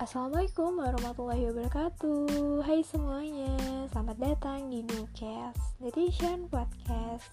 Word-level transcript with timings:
Assalamualaikum 0.00 0.80
warahmatullahi 0.80 1.52
wabarakatuh. 1.52 2.64
Hai 2.64 2.80
semuanya, 2.80 3.52
selamat 3.92 4.16
datang 4.16 4.72
di 4.72 4.80
Newcast 4.80 5.76
Nutrition 5.76 6.48
Podcast. 6.48 7.28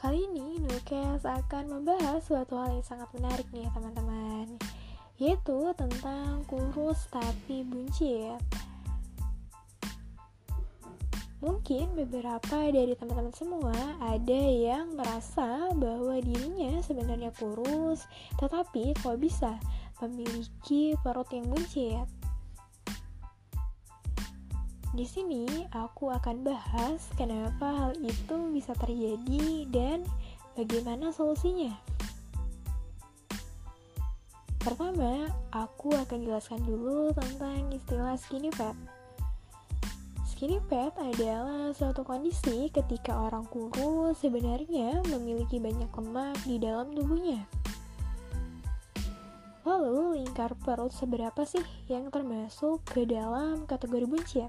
Kali 0.00 0.24
ini 0.32 0.64
Newcast 0.64 1.28
akan 1.28 1.68
membahas 1.68 2.24
suatu 2.24 2.56
hal 2.56 2.80
yang 2.80 2.86
sangat 2.88 3.12
menarik 3.12 3.44
nih 3.52 3.68
teman-teman. 3.76 4.48
Yaitu 5.20 5.76
tentang 5.76 6.48
kurus 6.48 7.04
tapi 7.12 7.68
buncit 7.68 8.40
Mungkin 11.38 11.94
beberapa 11.94 12.66
dari 12.66 12.98
teman-teman 12.98 13.30
semua 13.30 13.74
ada 14.02 14.42
yang 14.42 14.98
merasa 14.98 15.70
bahwa 15.70 16.18
dirinya 16.18 16.82
sebenarnya 16.82 17.30
kurus, 17.38 18.02
tetapi 18.42 18.90
kok 18.98 19.22
bisa 19.22 19.54
memiliki 20.02 20.98
perut 20.98 21.30
yang 21.30 21.46
buncit. 21.46 22.10
Di 24.98 25.06
sini 25.06 25.46
aku 25.70 26.10
akan 26.10 26.42
bahas 26.42 27.06
kenapa 27.14 27.70
hal 27.70 27.92
itu 28.02 28.50
bisa 28.50 28.74
terjadi 28.74 29.62
dan 29.70 30.02
bagaimana 30.58 31.14
solusinya. 31.14 31.70
Pertama, 34.58 35.30
aku 35.54 35.94
akan 35.94 36.18
jelaskan 36.26 36.66
dulu 36.66 37.14
tentang 37.14 37.70
istilah 37.70 38.18
skinny 38.18 38.50
fat. 38.50 38.74
Skinny 40.38 40.62
fat 40.70 40.94
adalah 41.02 41.74
suatu 41.74 42.06
kondisi 42.06 42.70
ketika 42.70 43.26
orang 43.26 43.42
kurus 43.50 44.22
sebenarnya 44.22 45.02
memiliki 45.10 45.58
banyak 45.58 45.90
lemak 45.90 46.38
di 46.46 46.62
dalam 46.62 46.94
tubuhnya. 46.94 47.42
Lalu, 49.66 50.22
lingkar 50.22 50.54
perut 50.62 50.94
seberapa 50.94 51.42
sih 51.42 51.66
yang 51.90 52.14
termasuk 52.14 52.86
ke 52.86 53.02
dalam 53.02 53.66
kategori 53.66 54.06
buncit? 54.06 54.46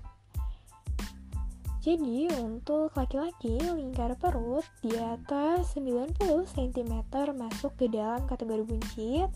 Jadi, 1.82 2.30
untuk 2.38 2.94
laki-laki, 2.94 3.58
lingkar 3.58 4.14
perut 4.22 4.70
di 4.86 4.94
atas 4.94 5.74
90 5.74 6.22
cm 6.54 6.94
masuk 7.34 7.74
ke 7.82 7.90
dalam 7.90 8.30
kategori 8.30 8.62
buncit, 8.62 9.34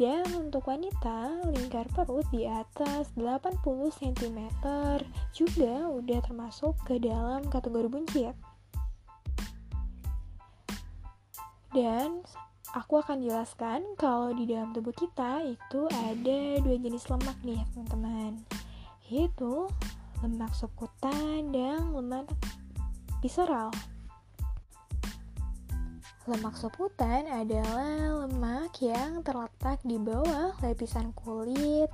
dan 0.00 0.24
untuk 0.32 0.64
wanita, 0.64 1.44
lingkar 1.52 1.84
perut 1.92 2.24
di 2.32 2.48
atas 2.48 3.12
80 3.12 3.60
cm 3.92 4.40
juga 5.36 5.74
udah 5.92 6.20
termasuk 6.24 6.72
ke 6.88 6.96
dalam 6.96 7.44
kategori 7.52 7.88
buncit. 7.92 8.34
Dan 11.76 12.24
aku 12.72 13.04
akan 13.04 13.20
jelaskan 13.20 13.84
kalau 14.00 14.32
di 14.32 14.48
dalam 14.48 14.72
tubuh 14.72 14.96
kita 14.96 15.44
itu 15.44 15.88
ada 15.92 16.40
dua 16.64 16.76
jenis 16.80 17.08
lemak 17.12 17.36
nih 17.44 17.60
teman-teman 17.72 18.40
yaitu 19.12 19.68
lemak 20.24 20.52
subkutan 20.56 21.52
dan 21.52 21.92
lemak 21.92 22.24
visceral. 23.20 23.68
Lemak 26.22 26.54
subkutan 26.54 27.26
adalah 27.26 28.22
lemak 28.22 28.78
yang 28.78 29.26
terletak 29.26 29.82
di 29.82 29.98
bawah 29.98 30.54
lapisan 30.62 31.10
kulit 31.18 31.90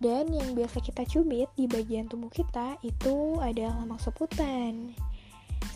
dan 0.00 0.32
yang 0.32 0.56
biasa 0.56 0.80
kita 0.80 1.04
cubit 1.04 1.52
di 1.60 1.68
bagian 1.68 2.08
tubuh 2.08 2.32
kita 2.32 2.80
itu 2.80 3.36
adalah 3.36 3.76
lemak 3.84 4.00
subkutan. 4.00 4.96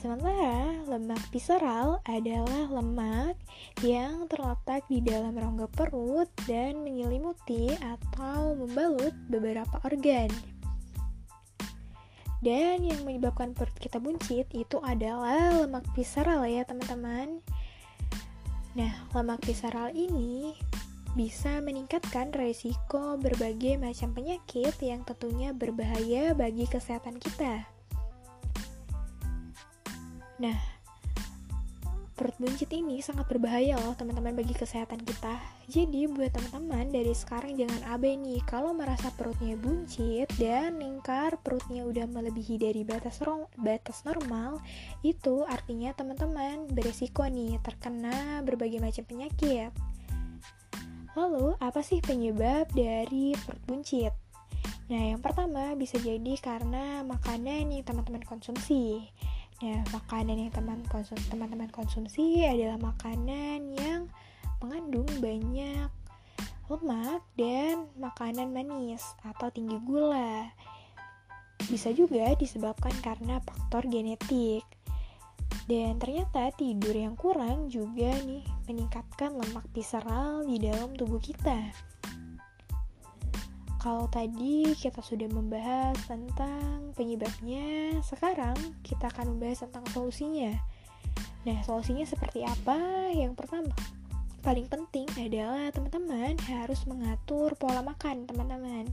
Sementara 0.00 0.80
lemak 0.88 1.20
visceral 1.28 2.00
adalah 2.08 2.72
lemak 2.72 3.36
yang 3.84 4.24
terletak 4.32 4.80
di 4.88 5.04
dalam 5.04 5.36
rongga 5.36 5.68
perut 5.68 6.32
dan 6.48 6.80
menyelimuti 6.80 7.68
atau 7.84 8.56
membalut 8.56 9.12
beberapa 9.28 9.76
organ. 9.84 10.32
Dan 12.40 12.80
yang 12.80 13.04
menyebabkan 13.04 13.52
perut 13.52 13.76
kita 13.76 14.00
buncit 14.00 14.48
itu 14.56 14.80
adalah 14.80 15.68
lemak 15.68 15.84
visceral 15.92 16.48
ya 16.48 16.64
teman-teman. 16.64 17.44
Nah, 18.78 18.92
lemak 19.10 19.42
visceral 19.42 19.90
ini 19.90 20.54
bisa 21.18 21.58
meningkatkan 21.58 22.30
resiko 22.30 23.18
berbagai 23.18 23.74
macam 23.82 24.14
penyakit 24.14 24.78
yang 24.78 25.02
tentunya 25.02 25.50
berbahaya 25.50 26.38
bagi 26.38 26.70
kesehatan 26.70 27.18
kita. 27.18 27.66
Nah, 30.38 30.79
perut 32.20 32.36
buncit 32.36 32.68
ini 32.76 33.00
sangat 33.00 33.24
berbahaya 33.32 33.80
loh 33.80 33.96
teman-teman 33.96 34.36
bagi 34.36 34.52
kesehatan 34.52 35.00
kita. 35.08 35.40
Jadi 35.72 36.04
buat 36.04 36.28
teman-teman 36.28 36.92
dari 36.92 37.16
sekarang 37.16 37.56
jangan 37.56 37.80
abai 37.96 38.20
nih 38.20 38.44
kalau 38.44 38.76
merasa 38.76 39.08
perutnya 39.16 39.56
buncit 39.56 40.28
dan 40.36 40.76
lingkar 40.76 41.40
perutnya 41.40 41.80
udah 41.80 42.04
melebihi 42.04 42.60
dari 42.60 42.84
batas 42.84 43.24
batas 43.56 44.04
normal, 44.04 44.60
itu 45.00 45.48
artinya 45.48 45.96
teman-teman 45.96 46.68
beresiko 46.68 47.24
nih 47.24 47.56
terkena 47.64 48.44
berbagai 48.44 48.84
macam 48.84 49.08
penyakit. 49.08 49.72
Lalu, 51.16 51.56
apa 51.56 51.80
sih 51.80 52.04
penyebab 52.04 52.68
dari 52.76 53.32
perut 53.32 53.64
buncit? 53.64 54.12
Nah, 54.92 55.16
yang 55.16 55.24
pertama 55.24 55.72
bisa 55.72 55.96
jadi 55.96 56.36
karena 56.36 57.00
makanan 57.00 57.72
yang 57.72 57.80
teman-teman 57.80 58.20
konsumsi. 58.28 59.08
Nah, 59.60 59.84
makanan 59.92 60.40
yang 60.40 60.52
teman 60.56 60.80
konsum 60.88 61.20
teman-teman 61.28 61.68
konsumsi 61.68 62.48
adalah 62.48 62.80
makanan 62.80 63.76
yang 63.76 64.08
mengandung 64.64 65.04
banyak 65.20 65.92
lemak 66.70 67.20
dan 67.36 67.84
makanan 68.00 68.56
manis 68.56 69.04
atau 69.20 69.52
tinggi 69.52 69.76
gula. 69.84 70.48
Bisa 71.68 71.92
juga 71.92 72.32
disebabkan 72.40 72.94
karena 73.04 73.36
faktor 73.44 73.84
genetik. 73.84 74.64
Dan 75.68 76.00
ternyata 76.00 76.50
tidur 76.56 76.96
yang 76.96 77.18
kurang 77.18 77.68
juga 77.68 78.16
nih 78.24 78.42
meningkatkan 78.64 79.36
lemak 79.36 79.68
visceral 79.76 80.46
di 80.48 80.56
dalam 80.56 80.96
tubuh 80.96 81.20
kita. 81.20 81.68
Kalau 83.80 84.04
tadi 84.12 84.76
kita 84.76 85.00
sudah 85.00 85.24
membahas 85.32 85.96
tentang 86.04 86.92
penyebabnya, 86.92 87.96
sekarang 88.04 88.52
kita 88.84 89.08
akan 89.08 89.32
membahas 89.32 89.64
tentang 89.64 89.88
solusinya. 89.88 90.52
Nah, 91.48 91.56
solusinya 91.64 92.04
seperti 92.04 92.44
apa? 92.44 93.08
Yang 93.08 93.40
pertama, 93.40 93.72
paling 94.44 94.68
penting 94.68 95.08
adalah 95.16 95.72
teman-teman 95.72 96.36
harus 96.44 96.84
mengatur 96.84 97.56
pola 97.56 97.80
makan, 97.80 98.28
teman-teman. 98.28 98.84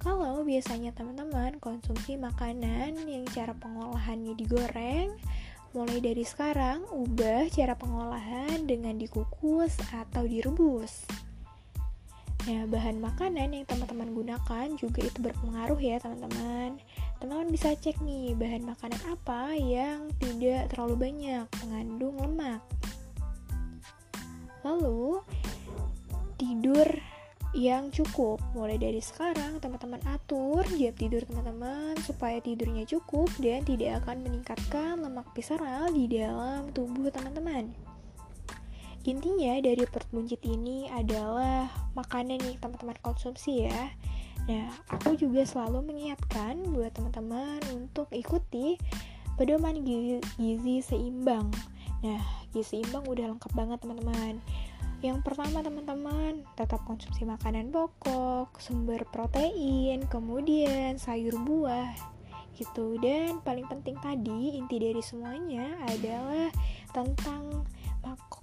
Kalau 0.00 0.40
biasanya 0.48 0.96
teman-teman 0.96 1.60
konsumsi 1.60 2.16
makanan 2.16 2.96
yang 3.04 3.28
cara 3.28 3.52
pengolahannya 3.52 4.32
digoreng, 4.32 5.12
mulai 5.76 6.00
dari 6.00 6.24
sekarang 6.24 6.88
ubah 6.88 7.52
cara 7.52 7.76
pengolahan 7.76 8.64
dengan 8.64 8.96
dikukus 8.96 9.76
atau 9.92 10.24
direbus. 10.24 11.25
Nah, 12.46 12.62
bahan 12.70 13.02
makanan 13.02 13.58
yang 13.58 13.66
teman-teman 13.66 14.14
gunakan 14.14 14.66
juga 14.78 15.02
itu 15.02 15.18
berpengaruh 15.18 15.82
ya, 15.82 15.98
teman-teman. 15.98 16.78
Teman-teman 17.18 17.50
bisa 17.50 17.74
cek 17.74 17.98
nih 18.06 18.38
bahan 18.38 18.62
makanan 18.62 19.02
apa 19.02 19.58
yang 19.58 20.06
tidak 20.22 20.70
terlalu 20.70 21.10
banyak 21.10 21.42
mengandung 21.66 22.14
lemak. 22.22 22.62
Lalu, 24.62 25.26
tidur 26.38 26.86
yang 27.50 27.90
cukup. 27.90 28.38
Mulai 28.54 28.78
dari 28.78 29.02
sekarang, 29.02 29.58
teman-teman 29.58 29.98
atur 30.06 30.62
jam 30.78 30.94
tidur 30.94 31.26
teman-teman 31.26 31.98
supaya 32.06 32.38
tidurnya 32.38 32.86
cukup 32.86 33.26
dan 33.42 33.66
tidak 33.66 34.06
akan 34.06 34.22
meningkatkan 34.22 35.02
lemak 35.02 35.26
visceral 35.34 35.90
di 35.90 36.06
dalam 36.06 36.70
tubuh 36.70 37.10
teman-teman. 37.10 37.95
Intinya 39.06 39.54
dari 39.62 39.86
perut 39.86 40.10
buncit 40.10 40.42
ini 40.42 40.90
adalah 40.90 41.70
makanan 41.94 42.42
yang 42.42 42.58
teman-teman 42.58 42.98
konsumsi 43.06 43.70
ya. 43.70 43.94
Nah, 44.50 44.66
aku 44.90 45.14
juga 45.14 45.46
selalu 45.46 45.94
mengingatkan 45.94 46.58
buat 46.74 46.90
teman-teman 46.90 47.62
untuk 47.70 48.10
ikuti 48.10 48.74
pedoman 49.38 49.78
gizi, 49.86 50.82
seimbang. 50.82 51.54
Nah, 52.02 52.22
gizi 52.50 52.82
seimbang 52.82 53.06
udah 53.06 53.30
lengkap 53.30 53.52
banget 53.54 53.78
teman-teman. 53.78 54.42
Yang 55.04 55.22
pertama 55.22 55.62
teman-teman, 55.62 56.42
tetap 56.58 56.82
konsumsi 56.82 57.22
makanan 57.22 57.70
pokok, 57.70 58.58
sumber 58.58 59.06
protein, 59.14 60.02
kemudian 60.10 60.98
sayur 60.98 61.38
buah 61.46 61.94
gitu. 62.56 62.96
Dan 62.98 63.44
paling 63.44 63.68
penting 63.68 64.00
tadi 64.00 64.56
inti 64.56 64.80
dari 64.80 65.04
semuanya 65.04 65.76
adalah 65.84 66.48
tentang 66.96 67.68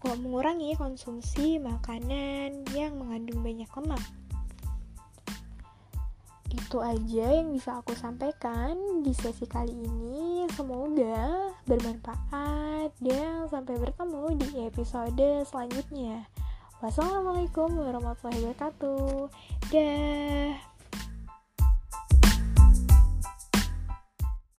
mengurangi 0.03 0.75
konsumsi 0.75 1.57
makanan 1.63 2.67
yang 2.75 3.00
mengandung 3.00 3.39
banyak 3.39 3.69
lemak. 3.71 4.03
Itu 6.53 6.83
aja 6.85 7.25
yang 7.33 7.50
bisa 7.50 7.81
aku 7.81 7.97
sampaikan 7.97 9.01
di 9.01 9.09
sesi 9.13 9.50
kali 9.50 9.73
ini. 9.73 10.45
Semoga 10.53 11.50
bermanfaat 11.65 12.94
dan 13.01 13.50
sampai 13.50 13.77
bertemu 13.81 14.38
di 14.38 14.50
episode 14.69 15.29
selanjutnya. 15.50 16.29
Wassalamualaikum 16.83 17.73
warahmatullahi 17.73 18.44
wabarakatuh. 18.44 19.31
Dah. 19.71 20.73